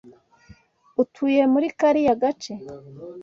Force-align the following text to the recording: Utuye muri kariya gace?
Utuye 1.01 1.41
muri 1.53 1.67
kariya 1.79 2.13
gace? 2.21 2.53